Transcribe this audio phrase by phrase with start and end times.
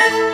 [0.00, 0.30] you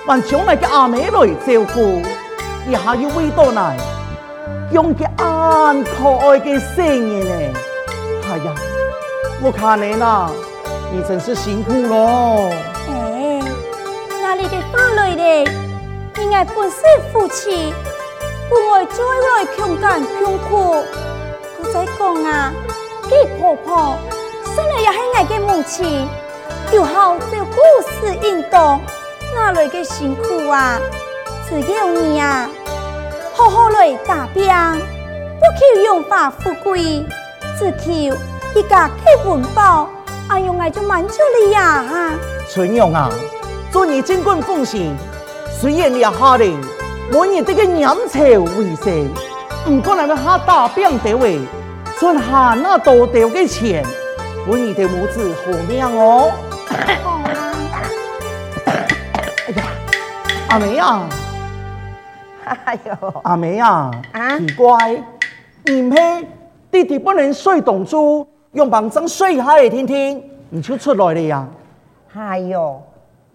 [0.06, 2.02] 还常来给阿妹来照顾，
[2.70, 3.78] 也还有味道来，
[4.74, 7.32] 用个安可爱的声音呢。
[8.26, 8.54] 哎呀，
[9.42, 10.30] 我看你呐，
[10.94, 12.50] 你真是辛苦咯。
[12.90, 13.40] 哎，
[14.22, 15.52] 哪里的法来的？
[16.22, 16.72] 应该不是
[17.14, 17.74] 夫妻。
[18.50, 20.76] 不过，做爱去勇敢、艰苦，
[21.58, 22.52] 不再讲啊，
[23.10, 23.98] 给婆婆
[24.56, 24.86] 生了是
[25.20, 26.08] 伢的母亲，
[26.74, 27.58] 又好做护
[27.92, 28.80] 士、运动，
[29.36, 30.80] 哪来的辛苦啊？
[31.50, 32.50] 只要你啊，
[33.34, 37.06] 好好来打拼，不求荣华富贵，
[37.60, 38.16] 只求
[38.58, 39.90] 一家嘅温饱，
[40.30, 41.84] 哎呦，我就满足了呀！
[42.50, 43.10] 春阳啊，
[43.74, 44.84] 祝你勤工奉献，
[45.60, 46.54] 事你了好嘞！
[47.12, 49.14] 我日这个娘才卫生，
[49.70, 51.40] 唔过那个哈大病得胃，
[51.98, 53.82] 春哈那多得个钱，
[54.46, 56.30] 我你的物子好样哦。
[56.66, 57.12] 好
[59.54, 59.56] 啊！
[59.56, 59.70] 哎呀，
[60.54, 61.02] 阿梅啊！
[62.66, 63.92] 哎呦，阿梅啊！
[64.12, 64.96] 啊，你乖，
[65.64, 66.28] 你许
[66.70, 71.48] 弟弟不能睡董珠，用蚊帐睡，下来听听，你就出来了呀！
[72.16, 72.82] 哎呦，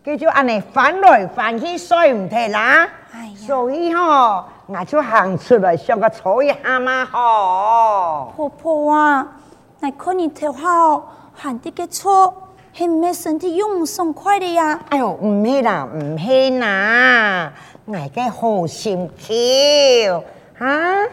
[0.05, 2.87] 佮就安尼翻来翻去睡唔得啦。
[3.37, 8.33] 所以吼，我就喊出来，像个草一下嘛吼。
[8.35, 9.27] 婆婆啊，
[9.81, 12.33] 你看你头好，喊的个错，
[12.75, 14.81] 很没身体用不爽快的呀。
[14.89, 17.53] 哎呦，唔系啦，唔系啦，
[17.85, 20.11] 我个好心情，
[20.59, 21.05] 啊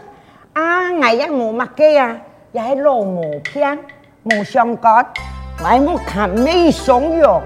[0.53, 2.17] 啊，我一磨麦个呀，
[2.53, 3.77] 也还老磨偏，
[4.23, 7.41] 磨伤骨，我还看没爽哟，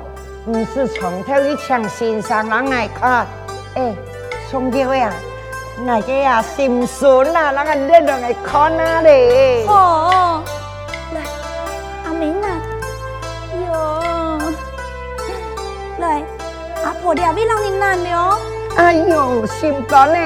[0.48, 3.26] 唔是从头一枪身上人我看，
[3.76, 3.96] 哎。
[4.54, 5.10] 정기호야
[5.88, 7.00] 나게야심수
[7.36, 9.10] 나나가내려가커나래
[9.72, 9.74] 어
[11.16, 11.28] lại
[12.06, 12.50] à mấy nà
[13.66, 13.80] yo
[16.04, 16.20] lại
[16.90, 18.26] à phổ đèo với long nhìn nàn đó
[18.80, 19.12] 아유
[19.56, 19.60] 심
[19.92, 20.18] 떠네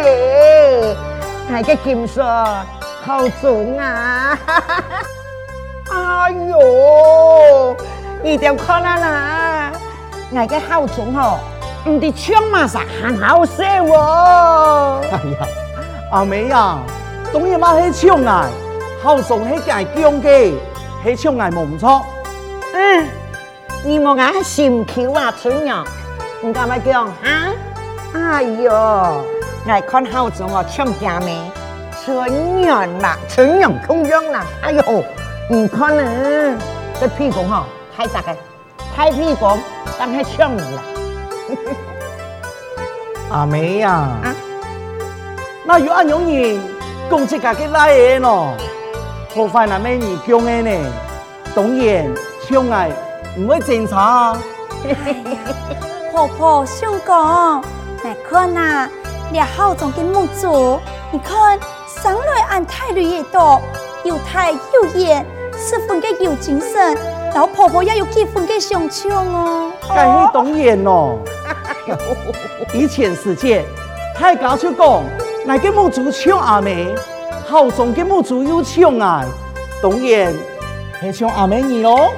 [1.51, 2.17] 나게김서
[3.03, 3.07] 허
[3.39, 3.43] 숭
[3.79, 3.85] 아
[5.95, 5.97] 아
[6.49, 6.51] 유
[8.25, 9.07] 이대로커나나
[10.35, 11.39] 나게하우숭허
[11.87, 15.01] 唔的枪马上很好些哦。
[15.09, 15.47] 哎呀，
[16.11, 16.77] 阿妹呀，
[17.31, 18.45] 东然冇去枪啊，
[19.01, 20.57] 好送去拣枪机，
[21.03, 22.05] 去枪来冇唔错。
[22.73, 23.07] 嗯，
[23.85, 25.85] 你冇眼系羡慕啊，春娘，
[26.41, 27.13] 你该咪讲哈？
[28.13, 29.23] 哎哟，
[29.65, 31.33] 爱看好中哦，枪家咩？
[32.03, 35.03] 春娘啦，春娘空娘啦，哎哟，
[35.49, 36.57] 你看你，
[36.99, 38.35] 这屁股哈太杂个，
[38.95, 39.47] 太屁股，
[39.97, 40.96] 当太枪了。
[43.29, 44.07] 阿妹呀，
[45.65, 46.59] 那有按样儿，
[47.09, 48.53] 工资家己来样咯？
[49.33, 50.71] 婆婆那美你讲的呢？
[51.53, 52.09] 懂言
[52.47, 52.89] 相爱，
[53.37, 54.31] 唔会检查。
[54.33, 54.37] 啊。
[56.11, 57.63] 婆婆想讲，
[58.03, 58.89] 你看呐，
[59.31, 60.79] 你好重的木竹，
[61.11, 61.59] 你看
[62.01, 63.61] 生来俺太女也多，
[64.03, 65.23] 又太又眼，
[65.57, 66.97] 十分的有精神，
[67.35, 69.71] 老婆婆也有几分的相像哦。
[69.95, 71.19] 该会懂言咯。
[72.71, 73.63] 比 全世界，
[74.15, 75.03] 太搞笑讲，
[75.45, 76.93] 那个母猪抢阿妹，
[77.47, 79.23] 好壮的母猪又抢啊，
[79.81, 80.33] 导演
[80.99, 82.09] 很像阿妹你咯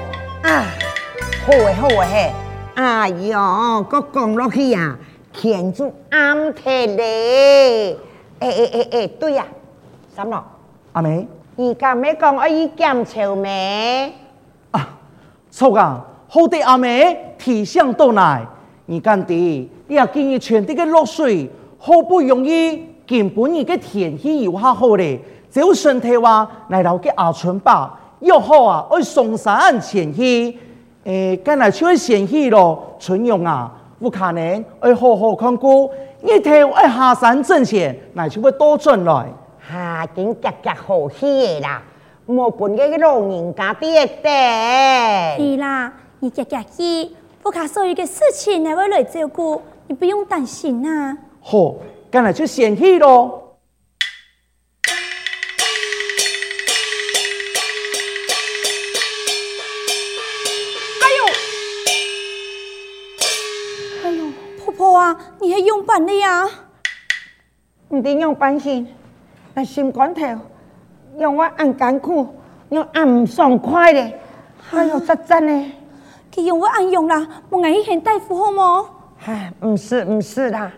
[0.43, 0.63] 啊，
[1.45, 2.31] 好诶好诶嘿，
[2.75, 4.97] 哎哟，哥讲落去啊，
[5.31, 7.91] 天主阿妹嘞，
[8.39, 9.45] 哎哎哎哎，对呀，
[10.15, 10.43] 什么咯，
[10.93, 14.11] 阿妹，你讲没讲我伊讲丑没？
[14.71, 14.89] 啊，
[15.51, 18.43] 臭啊，好的阿妹体像豆来。
[18.91, 21.47] 你干仔，你要建议全体个露水，
[21.77, 30.57] 好不容易，今本你个天气又下好只有身体哇，来到个阿村吧，又好啊，爱送山前去，
[31.03, 35.88] 诶，今日就要前去咯，春阳啊，有可能爱好好看顾，
[36.24, 39.27] 一天爱下山挣钱，奈就要倒转来，
[39.69, 41.80] 下紧夹夹好稀啦，
[42.25, 45.38] 无本个老人家的一代。
[45.38, 47.09] 是啦，你夹夹去。
[47.50, 51.18] 我卡所有嘅事情，呢，我来照顾，你不用担心啊。
[51.42, 51.74] 好，
[52.12, 53.57] 干日出山去咯。
[61.01, 61.07] 哎
[64.06, 64.25] 呦，哎呦，
[64.63, 66.48] 婆婆啊，你还用办的呀？
[67.90, 68.88] 唔得用板心，
[69.56, 70.40] 那心肝疼，
[71.18, 72.28] 让我按艰苦，
[72.69, 74.07] 又唔爽快的。
[74.69, 75.72] 哎呦，真真嘞！
[76.45, 78.89] 用不暗用啦，我爱去现代服好么？
[79.18, 80.71] 哈，不是不是啦，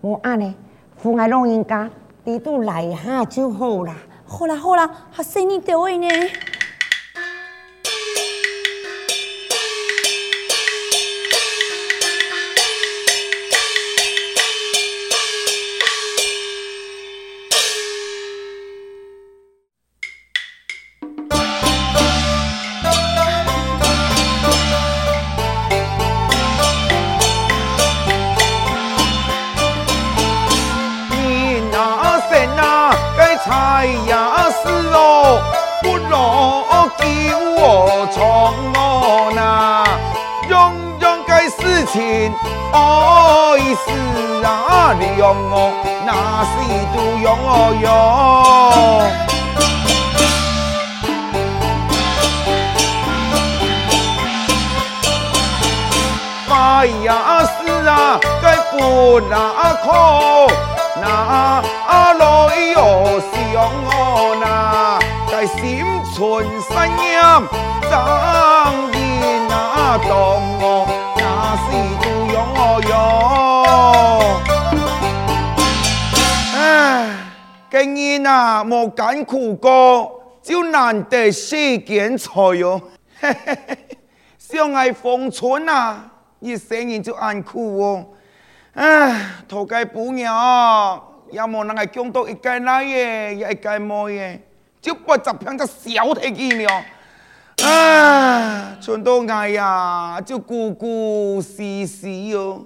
[0.00, 0.54] 我安尼，
[0.96, 1.88] 服爱老人家，
[2.24, 3.94] 你都来下就好啦。
[4.26, 6.06] 好啦好啦，还生意到位呢。
[45.20, 49.10] 那是多养我哟，
[56.46, 60.46] 发呀丝啊该不拿口，
[61.00, 65.00] 那阿来哟想我那
[65.32, 65.84] 该心
[66.14, 67.42] 存啥样？
[67.90, 70.10] 长年那等
[70.60, 70.86] 我
[71.16, 73.27] 那是多养我哟。
[77.70, 82.80] 今日啊，冇艱苦過，就難得世間財喲。
[84.38, 86.10] 相愛逢春啊，
[86.40, 88.06] 一生人就安苦哦。
[88.72, 90.98] 唉，頭家姑娘啊，
[91.30, 94.40] 也冇能係講到一介奶嘅，也一介妹嘅，
[94.80, 95.82] 就八十平就少
[96.14, 97.66] 睇見了。
[97.70, 101.54] 啊，全都愛呀，就咕咕死
[101.86, 102.64] 死喲。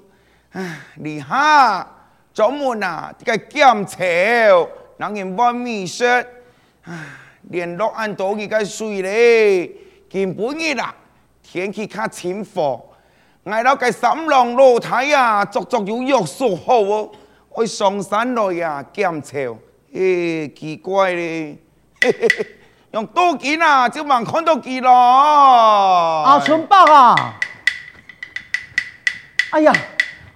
[0.52, 1.84] 唉，你哈，
[2.32, 4.81] 專門啊，這個檢查。
[5.02, 6.04] 那人話美食，
[7.50, 9.68] 連落安多幾個水咧，
[10.08, 10.94] 根本熱啦，
[11.42, 12.80] 天氣較清火，
[13.42, 17.10] 挨到個三郎露台啊，足足有約束好哦，
[17.48, 19.38] 我上山來啊，檢查，
[19.92, 21.56] 誒奇怪咧，
[22.92, 24.88] 用刀劍啊，就望看到幾咯。
[24.88, 27.40] 阿春伯啊，
[29.50, 29.72] 哎呀，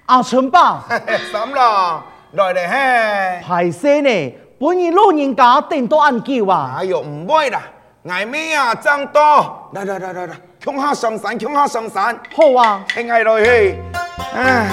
[0.06, 0.82] 阿春伯，
[1.30, 4.32] 三郎來咧嘿，排聲呢。
[4.58, 6.74] 本人老人家定到按计划。
[6.78, 7.60] 哎哟，唔会啦！
[8.06, 8.74] 嗌咩啊？
[8.74, 12.18] 张多来来来来来，穷下上山，穷下上山。
[12.34, 12.82] 好啊！
[12.94, 13.74] 听下落去。
[14.34, 14.66] 唉，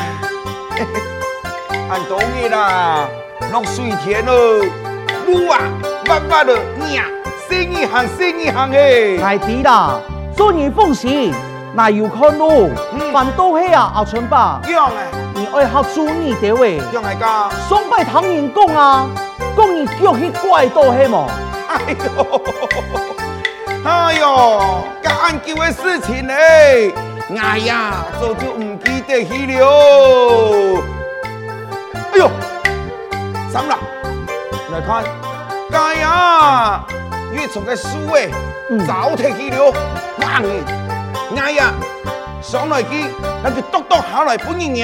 [0.71, 3.05] 嘿嘿，俺同意啦！
[3.51, 4.33] 落水田咯，
[5.27, 5.59] 路啊，
[6.07, 6.53] 弯弯的
[6.93, 7.03] 呀，
[7.49, 9.17] 生意行，生意行诶！
[9.17, 9.99] 太低啦！
[10.37, 11.33] 祝你不行，
[11.75, 12.69] 哪有可能咯？
[12.93, 14.61] 嗯，办多些啊，阿春爸。
[14.63, 14.97] 强嘞！
[15.35, 16.77] 你爱好生意的喂？
[16.93, 17.49] 用系加。
[17.67, 19.09] 双倍唐人公啊！
[19.55, 21.29] 讲你叫去怪多些么？
[21.67, 22.41] 哎呦，
[23.89, 26.91] 哎呦，干按叫的事情嘞！
[27.39, 30.81] 哎呀，早就唔记得去了。
[32.13, 32.29] 哎呦，
[33.51, 33.77] 怎么啦？
[34.71, 35.03] 来看，
[35.71, 36.83] 干呀，
[37.31, 38.27] 你种个树哎，
[38.87, 39.71] 早提去了，
[40.19, 40.61] 慢嘞，
[41.39, 41.71] 哎呀，
[42.41, 43.05] 上来去
[43.43, 44.81] 那就多多下来不容易。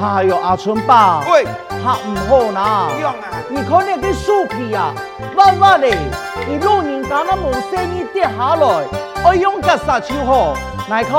[0.00, 1.22] 哎呦，阿春爸。
[1.82, 2.88] 拍唔好啦。
[3.48, 4.94] 你看那個樹皮啊，
[5.36, 5.86] 彎彎的，
[6.46, 8.84] 你老人家那冇生意跌下來，
[9.24, 10.54] 我用腳殺手好，
[10.88, 11.14] 來看，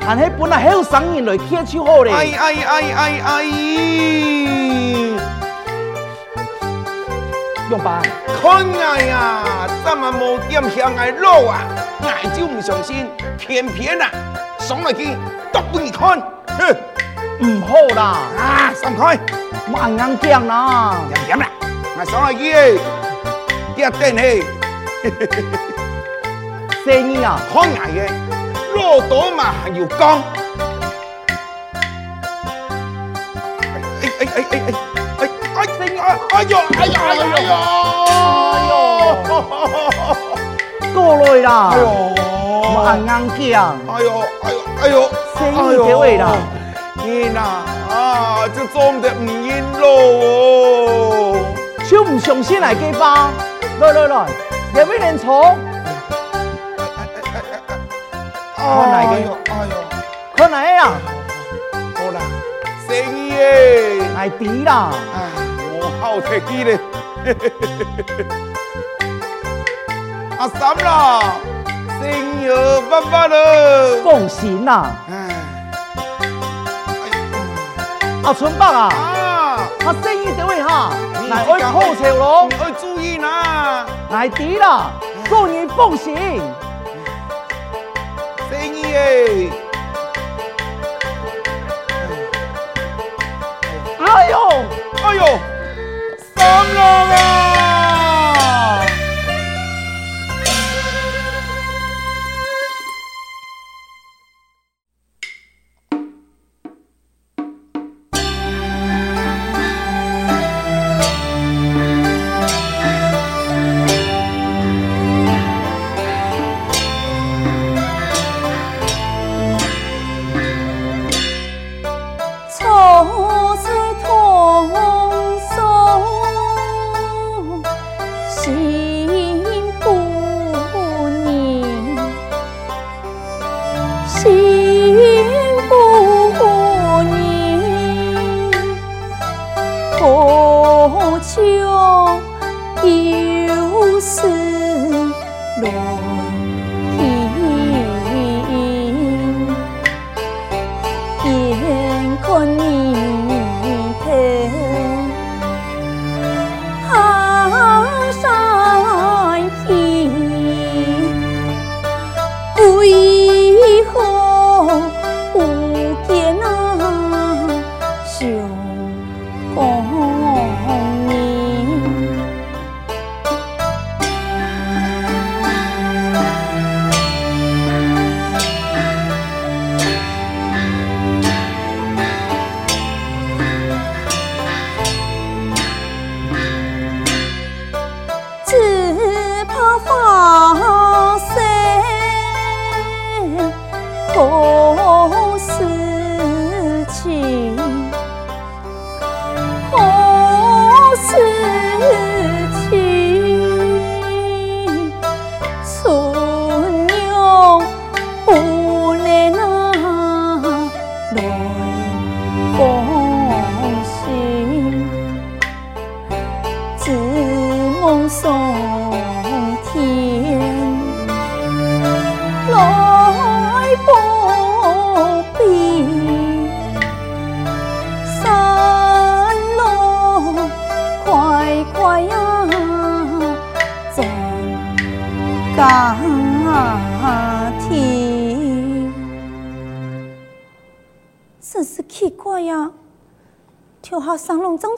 [0.00, 2.12] 還係本來好生意來切手好咧。
[2.12, 3.44] 哎哎哎哎哎！
[7.70, 8.00] 用吧。
[8.42, 9.40] 看哎呀，
[9.84, 11.60] 怎麼冇點向愛路啊？
[12.02, 13.06] 愛就唔相信，
[13.38, 14.10] 偏偏啊，
[14.60, 15.16] 爽來去，
[15.52, 16.20] 都不你看，
[16.58, 16.74] 哼！
[17.42, 18.18] 唔好啦。
[18.36, 19.16] 啊，散開，
[19.68, 20.94] 冇人硬驚啦。
[21.12, 21.46] 點點啦，
[21.98, 22.78] 我上來嘢，
[23.74, 24.42] 點點嘿。
[26.84, 28.00] 生意啊，好捱嘅，
[28.74, 29.98] 落到嘛還要講。
[33.62, 33.64] 哎
[34.20, 34.54] 哎哎哎
[35.78, 35.80] 哎！
[36.30, 37.10] 哎呦，哎呀，哎
[37.42, 37.44] 呀，
[38.52, 38.72] 哎呦，
[40.94, 41.48] 过来啦！
[41.74, 41.80] 哎呦，
[42.74, 43.30] 慢慢讲。
[43.88, 44.04] 哎呦，
[44.42, 44.90] 哎呦，哎呦，
[45.36, 45.38] 生
[45.70, 46.24] 意结尾啦。
[47.04, 51.36] 囡啊，就装得唔认咯！
[51.84, 53.30] 想唔想先来给吧，
[53.78, 54.26] 来来来，
[54.74, 55.42] 得未人错？
[58.56, 58.60] 啊！
[58.60, 58.64] 哎哎哎哎哎！
[58.64, 58.94] 啊！
[58.94, 59.76] 哎呦哎呦！
[60.44, 60.92] 何来呀？
[61.94, 62.20] 何奈？
[62.88, 64.02] 生意耶！
[64.16, 64.88] 来提啦！
[65.60, 66.78] 我好客气嘞！
[70.38, 71.20] 阿三啦，
[72.02, 74.02] 意有办法咯！
[74.02, 74.86] 恭喜呐！
[78.24, 80.90] 阿春伯啊，啊，他生意得会哈，
[81.28, 84.90] 来开好潮龙，要注意呐，来得啦，
[85.26, 86.16] 祝你放心，
[88.50, 89.50] 生意诶，
[94.00, 94.38] 哎呦，
[95.04, 95.26] 哎呦，
[96.34, 97.43] 三龙啊！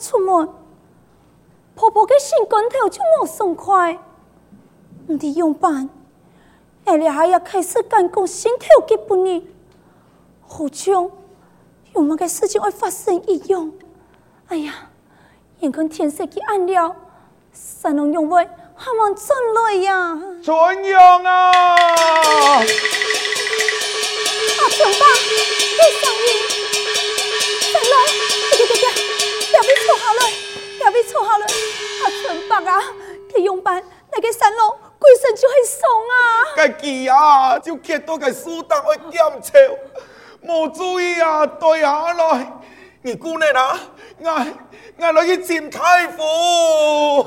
[0.08, 0.48] 出门，
[1.75, 3.98] 婆婆的心骨头就磨损快，
[5.08, 5.90] 我的腰板，
[6.86, 9.44] 夜里还要开始干够心跳的不呢？
[10.46, 11.10] 好像
[11.92, 13.72] 有么个事情会发生一样。
[14.46, 14.90] 哎呀，
[15.58, 16.94] 眼看天色既暗了，
[17.52, 20.16] 三楼永卫还望进来呀？
[20.44, 21.50] 传永啊！
[21.50, 22.64] 阿
[24.70, 25.04] 平爸，
[25.76, 26.95] 叶小云。
[30.83, 31.47] 要不错好了，
[32.04, 32.80] 阿春伯啊，
[33.33, 35.78] 去用办那个三郎，鬼神就很怂
[36.11, 36.16] 啊！
[36.56, 39.61] 家己啊，就捡到个苏档，爱捡钱，
[40.45, 42.52] 冇注意啊，对阿来，
[43.02, 43.61] 你姑奶奶，
[44.25, 44.47] 阿
[45.00, 46.23] 阿来去穿太服，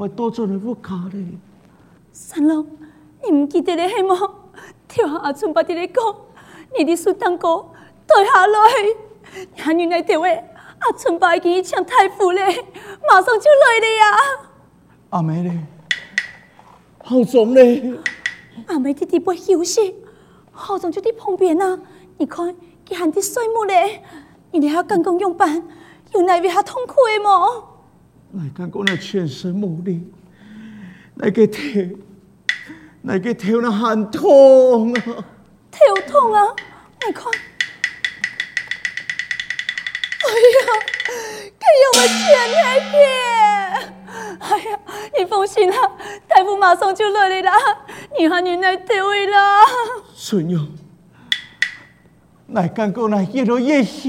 [0.01, 1.23] 我多出来不卡嘞，
[2.11, 2.67] 三郎，
[3.23, 4.15] 你唔记得了嘿么？
[4.89, 6.03] 听阿春伯在嘞讲，
[6.79, 7.67] 你的苏当哥
[8.09, 8.85] 退下来，
[9.57, 10.35] 伢女在台湾，
[10.79, 12.41] 阿春伯已经抢太服嘞，
[13.07, 14.41] 马上就来了呀！
[15.11, 15.59] 阿妹嘞，
[17.05, 17.99] 好重嘞！
[18.69, 19.97] 阿妹弟弟不休息，
[20.51, 21.79] 好重就滴旁边呐。
[22.17, 22.57] 你看，
[22.89, 24.03] 他喊的衰木嘞，
[24.51, 25.45] 你俩要赶工用抱，
[26.15, 27.70] 有哪位还痛苦的么？
[28.33, 30.03] 来奶讲过来全身无力，
[31.17, 31.97] 那个腿，
[33.03, 35.03] 那个腿都很痛啊！
[35.73, 36.43] 腿痛啊，
[37.07, 37.25] 你看，
[40.27, 44.39] 哎呀，该用钱害病！
[44.39, 44.79] 哎呀，
[45.19, 45.75] 你放心啊，
[46.29, 47.53] 大夫马上就来啦，
[48.17, 49.37] 你和你奶退位了。
[50.15, 50.69] 孙娘，
[52.49, 54.09] 来干过来，越老越细，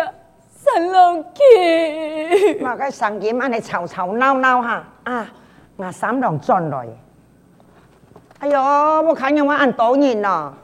[0.55, 2.53] 上楼梯。
[2.63, 5.27] 我给上几码那吵吵闹闹哈啊！
[5.77, 6.88] 我三两转来。
[8.39, 10.55] 哎呦，我看见我按抖音了。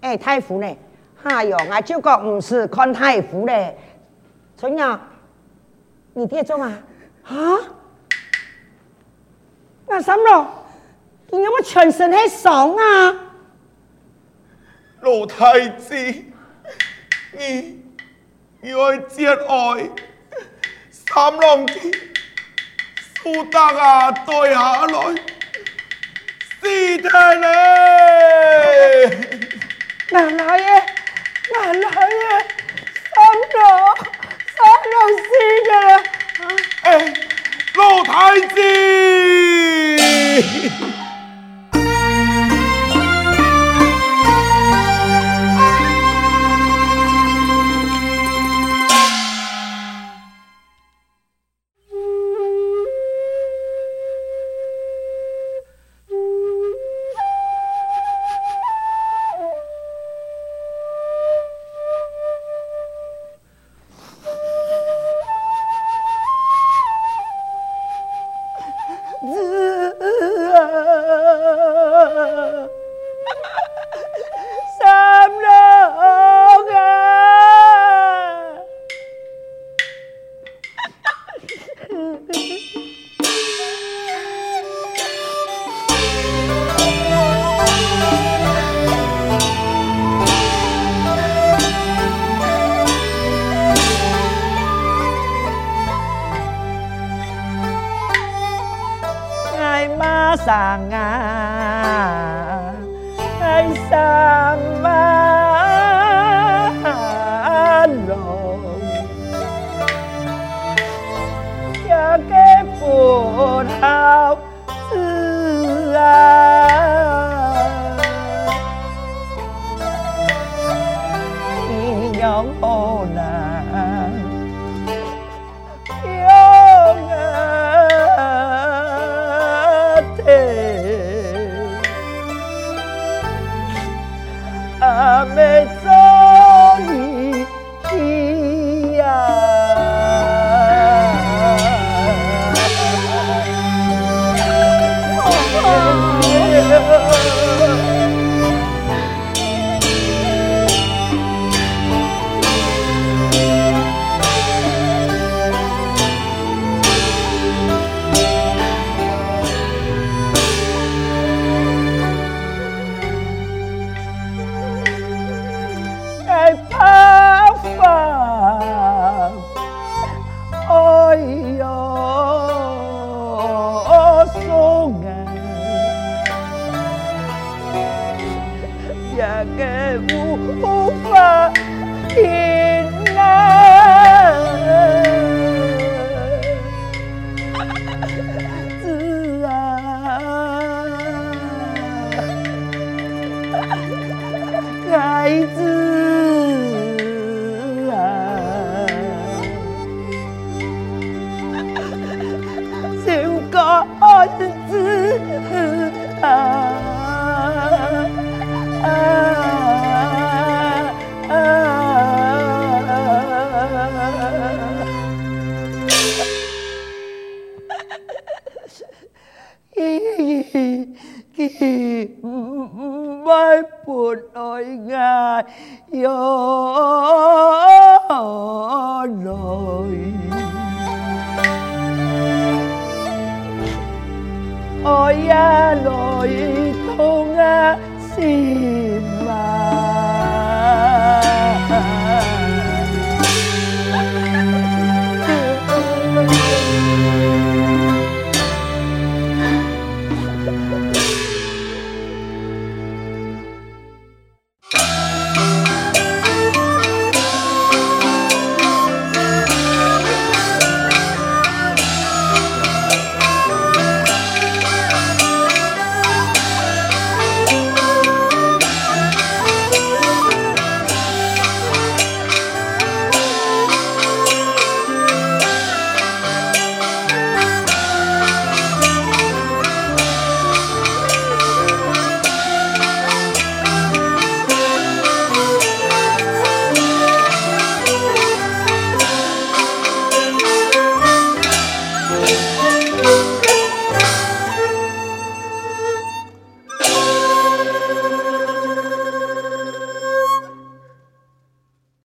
[0.00, 0.76] 哎，太湖呢？
[1.24, 3.76] 哎呦，我就讲不是看太湖嘞，
[4.58, 4.98] 春样？
[6.14, 6.66] 你爹做嘛？
[7.24, 7.34] 啊？
[9.86, 10.64] 干什么？
[11.30, 13.16] 你有冇全身係爽啊？
[15.00, 15.94] 老太子，
[17.32, 17.84] 你
[18.60, 19.38] 你愛節
[19.78, 19.88] 愛，
[20.90, 21.74] 三郎子，
[23.22, 25.14] 蘇德啊，對下來，
[26.60, 29.20] 是的咧。
[30.10, 30.66] 奶奶耶，
[31.54, 32.46] 奶奶耶，
[33.14, 33.96] 三郎，
[34.56, 35.32] 三郎死
[35.68, 36.02] 嘅啦。
[36.82, 37.25] 哎、欸。
[37.78, 38.62] 老太子。